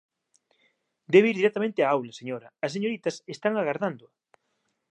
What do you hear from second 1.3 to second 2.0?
ir directamente á